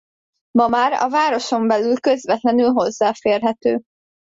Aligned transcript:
Ma 0.53 0.67
már 0.67 0.93
a 0.93 1.09
városon 1.09 1.67
belül 1.67 1.99
közvetlenül 1.99 2.69
hozzáférhető. 2.71 3.81